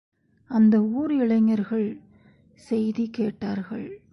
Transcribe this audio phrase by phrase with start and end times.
[0.49, 2.01] அந்த ஊர் இளைஞர்கள்
[2.55, 4.01] செய்தி கேட்டார்கள்.